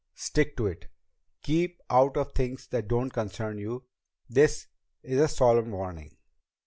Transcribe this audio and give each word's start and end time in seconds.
Stick 0.15 0.57
to 0.57 0.65
it! 0.65 0.87
Keep 1.43 1.79
out 1.91 2.17
of 2.17 2.31
things 2.31 2.65
that 2.69 2.87
don't 2.87 3.11
concern 3.11 3.59
you! 3.59 3.83
This 4.27 4.65
is 5.03 5.19
a 5.21 5.27
solemn 5.27 5.69
warning! 5.69 6.17